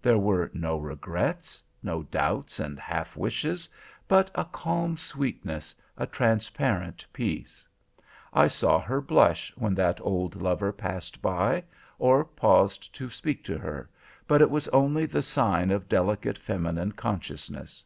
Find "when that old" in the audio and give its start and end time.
9.56-10.36